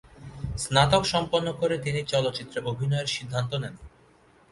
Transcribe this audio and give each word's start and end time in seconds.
স্নাতক 0.57 1.03
সম্পন্ন 1.05 1.47
করে 1.51 1.75
তিনি 1.77 1.99
চলচ্চিত্রে 2.03 2.59
অভিনয়ের 2.71 3.07
সিদ্ধান্ত 3.07 3.51
নেন। 3.63 3.75